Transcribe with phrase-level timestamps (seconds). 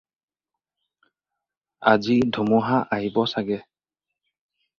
[1.91, 3.59] আজি ধুমুহা আহিব চাগে।